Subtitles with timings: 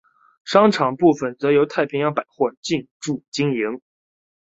[0.45, 3.79] 商场部份则由太平洋百货进驻经营。